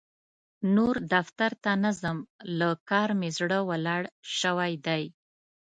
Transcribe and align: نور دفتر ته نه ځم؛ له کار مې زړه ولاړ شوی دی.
نور 0.75 0.95
دفتر 1.13 1.51
ته 1.63 1.71
نه 1.83 1.91
ځم؛ 2.01 2.17
له 2.59 2.69
کار 2.89 3.09
مې 3.19 3.29
زړه 3.37 3.59
ولاړ 3.69 4.01
شوی 4.39 4.73
دی. 4.85 5.03